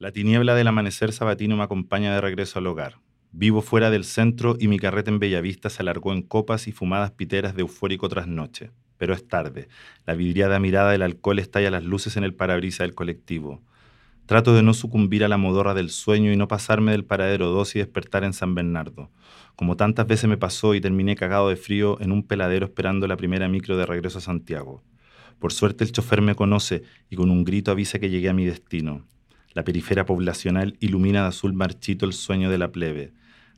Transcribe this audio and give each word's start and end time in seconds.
La 0.00 0.10
tiniebla 0.10 0.56
del 0.56 0.66
amanecer 0.66 1.12
sabatino 1.12 1.56
me 1.56 1.62
acompaña 1.62 2.12
de 2.12 2.20
regreso 2.20 2.58
al 2.58 2.66
hogar. 2.66 2.98
Vivo 3.30 3.62
fuera 3.62 3.90
del 3.90 4.04
centro 4.04 4.56
y 4.58 4.66
mi 4.66 4.80
carreta 4.80 5.08
en 5.08 5.20
Bellavista 5.20 5.70
se 5.70 5.82
alargó 5.82 6.12
en 6.12 6.22
copas 6.22 6.66
y 6.66 6.72
fumadas 6.72 7.12
piteras 7.12 7.54
de 7.54 7.60
eufórico 7.60 8.08
trasnoche. 8.08 8.72
Pero 8.98 9.14
es 9.14 9.28
tarde. 9.28 9.68
La 10.04 10.14
vidriada 10.14 10.58
mirada 10.58 10.90
del 10.90 11.02
alcohol 11.02 11.38
estalla 11.38 11.70
las 11.70 11.84
luces 11.84 12.16
en 12.16 12.24
el 12.24 12.34
parabrisa 12.34 12.82
del 12.82 12.96
colectivo. 12.96 13.62
Trato 14.26 14.52
de 14.56 14.64
no 14.64 14.74
sucumbir 14.74 15.22
a 15.22 15.28
la 15.28 15.36
modorra 15.36 15.74
del 15.74 15.90
sueño 15.90 16.32
y 16.32 16.36
no 16.36 16.48
pasarme 16.48 16.90
del 16.90 17.04
paradero 17.04 17.50
2 17.50 17.76
y 17.76 17.78
despertar 17.78 18.24
en 18.24 18.32
San 18.32 18.56
Bernardo. 18.56 19.12
Como 19.54 19.76
tantas 19.76 20.08
veces 20.08 20.28
me 20.28 20.36
pasó 20.36 20.74
y 20.74 20.80
terminé 20.80 21.14
cagado 21.14 21.50
de 21.50 21.56
frío 21.56 22.00
en 22.00 22.10
un 22.10 22.26
peladero 22.26 22.66
esperando 22.66 23.06
la 23.06 23.16
primera 23.16 23.48
micro 23.48 23.76
de 23.76 23.86
regreso 23.86 24.18
a 24.18 24.22
Santiago. 24.22 24.82
Por 25.38 25.52
suerte 25.52 25.84
el 25.84 25.92
chofer 25.92 26.20
me 26.20 26.34
conoce 26.34 26.82
y 27.10 27.14
con 27.14 27.30
un 27.30 27.44
grito 27.44 27.70
avisa 27.70 28.00
que 28.00 28.10
llegué 28.10 28.28
a 28.28 28.34
mi 28.34 28.44
destino. 28.44 29.04
La 29.54 29.62
periferia 29.64 30.04
poblacional 30.04 30.76
ilumina 30.80 31.22
de 31.22 31.28
azul 31.28 31.52
marchito 31.52 32.06
el 32.06 32.12
sueño 32.12 32.50
de 32.50 32.58
la 32.58 32.72
plebe. 32.72 33.12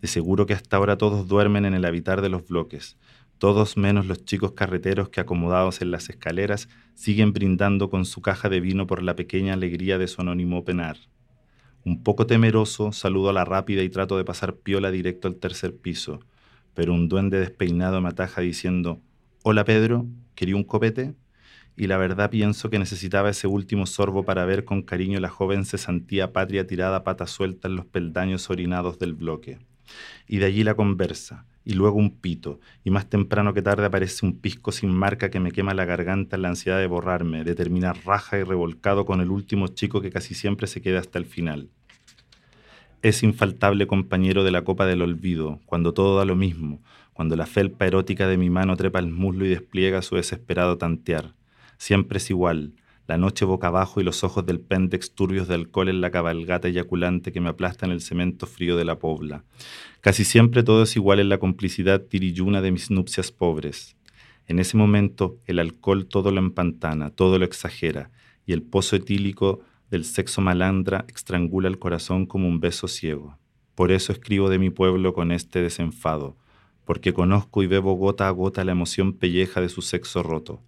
De 0.00 0.08
seguro 0.08 0.46
que 0.46 0.54
hasta 0.54 0.78
ahora 0.78 0.96
todos 0.96 1.28
duermen 1.28 1.66
en 1.66 1.74
el 1.74 1.84
habitar 1.84 2.22
de 2.22 2.30
los 2.30 2.48
bloques, 2.48 2.96
todos 3.36 3.76
menos 3.76 4.06
los 4.06 4.24
chicos 4.24 4.52
carreteros 4.52 5.10
que 5.10 5.20
acomodados 5.20 5.82
en 5.82 5.90
las 5.90 6.08
escaleras 6.08 6.68
siguen 6.94 7.32
brindando 7.32 7.90
con 7.90 8.04
su 8.06 8.22
caja 8.22 8.48
de 8.48 8.60
vino 8.60 8.86
por 8.86 9.02
la 9.02 9.16
pequeña 9.16 9.52
alegría 9.52 9.98
de 9.98 10.08
su 10.08 10.22
anónimo 10.22 10.64
penar. 10.64 10.96
Un 11.84 12.02
poco 12.02 12.26
temeroso, 12.26 12.92
saludo 12.92 13.30
a 13.30 13.32
la 13.32 13.44
rápida 13.44 13.82
y 13.82 13.90
trato 13.90 14.16
de 14.16 14.24
pasar 14.24 14.54
piola 14.54 14.90
directo 14.90 15.28
al 15.28 15.36
tercer 15.36 15.76
piso, 15.76 16.20
pero 16.72 16.94
un 16.94 17.08
duende 17.08 17.38
despeinado 17.38 18.00
me 18.00 18.08
ataja 18.08 18.40
diciendo, 18.40 19.00
Hola 19.42 19.64
Pedro, 19.64 20.06
¿quería 20.36 20.56
un 20.56 20.64
copete? 20.64 21.14
Y 21.76 21.86
la 21.86 21.96
verdad 21.96 22.30
pienso 22.30 22.68
que 22.68 22.78
necesitaba 22.78 23.30
ese 23.30 23.46
último 23.46 23.86
sorbo 23.86 24.24
para 24.24 24.44
ver 24.44 24.64
con 24.64 24.82
cariño 24.82 25.20
la 25.20 25.30
joven 25.30 25.64
cesantía 25.64 26.32
patria 26.32 26.66
tirada 26.66 27.02
pata 27.02 27.26
suelta 27.26 27.68
en 27.68 27.76
los 27.76 27.86
peldaños 27.86 28.50
orinados 28.50 28.98
del 28.98 29.14
bloque. 29.14 29.58
Y 30.28 30.38
de 30.38 30.46
allí 30.46 30.64
la 30.64 30.74
conversa, 30.74 31.46
y 31.64 31.74
luego 31.74 31.96
un 31.96 32.18
pito, 32.18 32.60
y 32.84 32.90
más 32.90 33.08
temprano 33.08 33.54
que 33.54 33.62
tarde 33.62 33.86
aparece 33.86 34.26
un 34.26 34.38
pisco 34.38 34.70
sin 34.70 34.90
marca 34.90 35.30
que 35.30 35.40
me 35.40 35.50
quema 35.50 35.74
la 35.74 35.84
garganta 35.84 36.36
en 36.36 36.42
la 36.42 36.48
ansiedad 36.48 36.78
de 36.78 36.86
borrarme, 36.86 37.44
de 37.44 37.54
terminar 37.54 37.98
raja 38.04 38.38
y 38.38 38.42
revolcado 38.42 39.06
con 39.06 39.20
el 39.20 39.30
último 39.30 39.68
chico 39.68 40.00
que 40.02 40.10
casi 40.10 40.34
siempre 40.34 40.66
se 40.66 40.82
queda 40.82 41.00
hasta 41.00 41.18
el 41.18 41.24
final. 41.24 41.70
Es 43.00 43.22
infaltable 43.22 43.86
compañero 43.86 44.44
de 44.44 44.52
la 44.52 44.62
copa 44.62 44.86
del 44.86 45.02
olvido, 45.02 45.60
cuando 45.66 45.94
todo 45.94 46.18
da 46.18 46.24
lo 46.24 46.36
mismo, 46.36 46.80
cuando 47.14 47.34
la 47.34 47.46
felpa 47.46 47.86
erótica 47.86 48.28
de 48.28 48.36
mi 48.36 48.50
mano 48.50 48.76
trepa 48.76 48.98
el 48.98 49.10
muslo 49.10 49.44
y 49.44 49.48
despliega 49.48 50.02
su 50.02 50.16
desesperado 50.16 50.78
tantear 50.78 51.34
Siempre 51.82 52.18
es 52.18 52.30
igual, 52.30 52.74
la 53.08 53.18
noche 53.18 53.44
boca 53.44 53.66
abajo 53.66 54.00
y 54.00 54.04
los 54.04 54.22
ojos 54.22 54.46
del 54.46 54.60
péntex 54.60 55.16
turbios 55.16 55.48
de 55.48 55.56
alcohol 55.56 55.88
en 55.88 56.00
la 56.00 56.12
cabalgata 56.12 56.68
eyaculante 56.68 57.32
que 57.32 57.40
me 57.40 57.48
aplasta 57.48 57.86
en 57.86 57.90
el 57.90 58.00
cemento 58.00 58.46
frío 58.46 58.76
de 58.76 58.84
la 58.84 59.00
pobla. 59.00 59.42
Casi 60.00 60.22
siempre 60.22 60.62
todo 60.62 60.84
es 60.84 60.94
igual 60.94 61.18
en 61.18 61.28
la 61.28 61.38
complicidad 61.38 62.00
tirilluna 62.02 62.62
de 62.62 62.70
mis 62.70 62.92
nupcias 62.92 63.32
pobres. 63.32 63.96
En 64.46 64.60
ese 64.60 64.76
momento 64.76 65.40
el 65.46 65.58
alcohol 65.58 66.06
todo 66.06 66.30
lo 66.30 66.38
empantana, 66.38 67.10
todo 67.10 67.40
lo 67.40 67.44
exagera, 67.44 68.12
y 68.46 68.52
el 68.52 68.62
pozo 68.62 68.94
etílico 68.94 69.62
del 69.90 70.04
sexo 70.04 70.40
malandra 70.40 71.04
estrangula 71.12 71.66
el 71.66 71.80
corazón 71.80 72.26
como 72.26 72.46
un 72.46 72.60
beso 72.60 72.86
ciego. 72.86 73.38
Por 73.74 73.90
eso 73.90 74.12
escribo 74.12 74.50
de 74.50 74.60
mi 74.60 74.70
pueblo 74.70 75.14
con 75.14 75.32
este 75.32 75.60
desenfado, 75.60 76.36
porque 76.84 77.12
conozco 77.12 77.60
y 77.60 77.66
bebo 77.66 77.94
gota 77.94 78.28
a 78.28 78.30
gota 78.30 78.62
la 78.62 78.70
emoción 78.70 79.14
pelleja 79.14 79.60
de 79.60 79.68
su 79.68 79.82
sexo 79.82 80.22
roto 80.22 80.62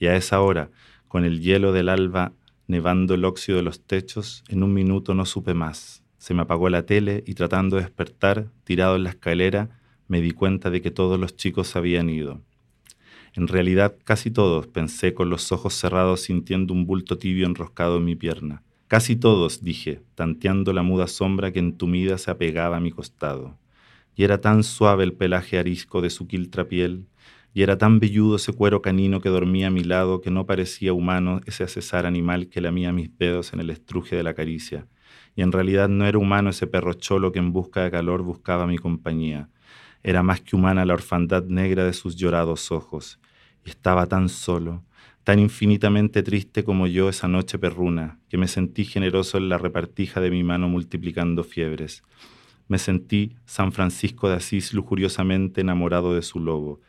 y 0.00 0.06
a 0.06 0.16
esa 0.16 0.40
hora, 0.40 0.70
con 1.06 1.24
el 1.24 1.40
hielo 1.40 1.72
del 1.72 1.88
alba 1.88 2.32
nevando 2.66 3.14
el 3.14 3.24
óxido 3.24 3.58
de 3.58 3.64
los 3.64 3.80
techos, 3.80 4.42
en 4.48 4.62
un 4.62 4.72
minuto 4.72 5.14
no 5.14 5.26
supe 5.26 5.54
más. 5.54 6.02
Se 6.18 6.34
me 6.34 6.42
apagó 6.42 6.68
la 6.70 6.86
tele 6.86 7.22
y 7.26 7.34
tratando 7.34 7.76
de 7.76 7.82
despertar, 7.82 8.48
tirado 8.64 8.96
en 8.96 9.04
la 9.04 9.10
escalera, 9.10 9.80
me 10.08 10.20
di 10.20 10.32
cuenta 10.32 10.70
de 10.70 10.80
que 10.80 10.90
todos 10.90 11.20
los 11.20 11.36
chicos 11.36 11.76
habían 11.76 12.08
ido. 12.08 12.40
En 13.34 13.46
realidad 13.46 13.96
casi 14.04 14.30
todos, 14.30 14.66
pensé 14.66 15.14
con 15.14 15.30
los 15.30 15.52
ojos 15.52 15.74
cerrados 15.74 16.22
sintiendo 16.22 16.74
un 16.74 16.86
bulto 16.86 17.18
tibio 17.18 17.46
enroscado 17.46 17.98
en 17.98 18.04
mi 18.04 18.16
pierna. 18.16 18.62
Casi 18.88 19.16
todos, 19.16 19.62
dije, 19.62 20.02
tanteando 20.14 20.72
la 20.72 20.82
muda 20.82 21.06
sombra 21.06 21.52
que 21.52 21.60
entumida 21.60 22.18
se 22.18 22.30
apegaba 22.30 22.78
a 22.78 22.80
mi 22.80 22.90
costado. 22.90 23.58
Y 24.16 24.24
era 24.24 24.40
tan 24.40 24.64
suave 24.64 25.04
el 25.04 25.12
pelaje 25.12 25.58
arisco 25.58 26.00
de 26.00 26.10
su 26.10 26.26
quiltra 26.26 26.66
piel, 26.66 27.06
y 27.52 27.62
era 27.62 27.78
tan 27.78 27.98
velludo 27.98 28.36
ese 28.36 28.52
cuero 28.52 28.80
canino 28.80 29.20
que 29.20 29.28
dormía 29.28 29.68
a 29.68 29.70
mi 29.70 29.82
lado 29.82 30.20
que 30.20 30.30
no 30.30 30.46
parecía 30.46 30.92
humano 30.92 31.40
ese 31.46 31.64
acesar 31.64 32.06
animal 32.06 32.48
que 32.48 32.60
lamía 32.60 32.92
mis 32.92 33.16
dedos 33.18 33.52
en 33.52 33.60
el 33.60 33.70
estruje 33.70 34.16
de 34.16 34.22
la 34.22 34.34
caricia. 34.34 34.86
Y 35.34 35.42
en 35.42 35.52
realidad 35.52 35.88
no 35.88 36.06
era 36.06 36.18
humano 36.18 36.50
ese 36.50 36.66
perro 36.66 36.92
cholo 36.94 37.32
que 37.32 37.38
en 37.40 37.52
busca 37.52 37.82
de 37.82 37.90
calor 37.90 38.22
buscaba 38.22 38.66
mi 38.66 38.78
compañía. 38.78 39.48
Era 40.02 40.22
más 40.22 40.40
que 40.40 40.56
humana 40.56 40.84
la 40.84 40.94
orfandad 40.94 41.44
negra 41.44 41.84
de 41.84 41.92
sus 41.92 42.16
llorados 42.16 42.70
ojos. 42.70 43.20
Y 43.64 43.70
estaba 43.70 44.06
tan 44.06 44.28
solo, 44.28 44.84
tan 45.24 45.38
infinitamente 45.38 46.22
triste 46.22 46.64
como 46.64 46.86
yo 46.86 47.08
esa 47.08 47.28
noche 47.28 47.58
perruna, 47.58 48.18
que 48.28 48.38
me 48.38 48.48
sentí 48.48 48.84
generoso 48.84 49.38
en 49.38 49.48
la 49.48 49.58
repartija 49.58 50.20
de 50.20 50.30
mi 50.30 50.42
mano 50.42 50.68
multiplicando 50.68 51.44
fiebres. 51.44 52.02
Me 52.68 52.78
sentí 52.78 53.34
San 53.44 53.72
Francisco 53.72 54.28
de 54.28 54.36
Asís 54.36 54.72
lujuriosamente 54.72 55.60
enamorado 55.60 56.14
de 56.14 56.22
su 56.22 56.38
lobo, 56.38 56.80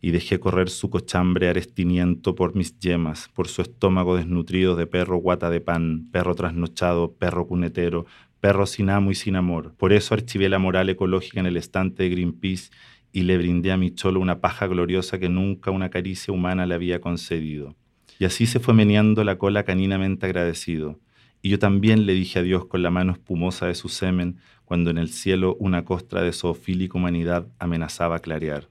y 0.00 0.12
dejé 0.12 0.38
correr 0.38 0.70
su 0.70 0.90
cochambre 0.90 1.48
arestiniento 1.48 2.34
por 2.34 2.54
mis 2.54 2.78
yemas, 2.78 3.28
por 3.34 3.48
su 3.48 3.62
estómago 3.62 4.16
desnutrido 4.16 4.76
de 4.76 4.86
perro 4.86 5.16
guata 5.16 5.50
de 5.50 5.60
pan, 5.60 6.08
perro 6.12 6.34
trasnochado, 6.34 7.12
perro 7.12 7.46
cunetero, 7.46 8.06
perro 8.40 8.66
sin 8.66 8.90
amo 8.90 9.10
y 9.10 9.14
sin 9.14 9.36
amor. 9.36 9.74
Por 9.76 9.92
eso 9.92 10.14
archivé 10.14 10.48
la 10.48 10.58
moral 10.58 10.88
ecológica 10.88 11.40
en 11.40 11.46
el 11.46 11.56
estante 11.56 12.04
de 12.04 12.10
Greenpeace 12.10 12.70
y 13.12 13.22
le 13.22 13.38
brindé 13.38 13.72
a 13.72 13.76
mi 13.76 13.90
cholo 13.90 14.20
una 14.20 14.40
paja 14.40 14.66
gloriosa 14.66 15.18
que 15.18 15.28
nunca 15.28 15.70
una 15.70 15.90
caricia 15.90 16.32
humana 16.32 16.66
le 16.66 16.74
había 16.74 17.00
concedido. 17.00 17.74
Y 18.18 18.24
así 18.24 18.46
se 18.46 18.60
fue 18.60 18.74
meneando 18.74 19.24
la 19.24 19.38
cola 19.38 19.64
caninamente 19.64 20.26
agradecido. 20.26 21.00
Y 21.40 21.50
yo 21.50 21.58
también 21.58 22.06
le 22.06 22.14
dije 22.14 22.40
adiós 22.40 22.66
con 22.66 22.82
la 22.82 22.90
mano 22.90 23.12
espumosa 23.12 23.66
de 23.66 23.74
su 23.74 23.88
semen 23.88 24.38
cuando 24.64 24.90
en 24.90 24.98
el 24.98 25.08
cielo 25.08 25.56
una 25.60 25.84
costra 25.84 26.22
de 26.22 26.32
zoofílica 26.32 26.98
humanidad 26.98 27.46
amenazaba 27.58 28.18
clarear. 28.18 28.68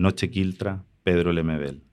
Noche 0.00 0.28
Quiltra, 0.28 0.86
Pedro 1.02 1.32
Lemebel. 1.32 1.87